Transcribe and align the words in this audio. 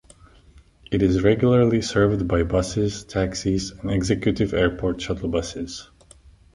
It 0.91 1.03
is 1.03 1.21
regularly 1.21 1.83
served 1.83 2.27
by 2.27 2.41
buses, 2.41 3.03
taxis 3.03 3.69
and 3.69 3.91
Executive 3.91 4.51
Airport 4.51 4.99
Shuttle 4.99 5.29
Buses. 5.29 5.89